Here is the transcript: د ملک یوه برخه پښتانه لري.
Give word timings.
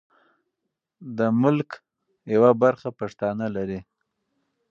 د 1.17 1.19
ملک 1.41 1.69
یوه 2.35 2.51
برخه 2.61 2.89
پښتانه 2.99 3.45
لري. 3.55 3.79